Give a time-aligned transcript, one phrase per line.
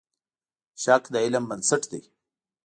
[0.83, 2.01] شک د علم بنسټ دی.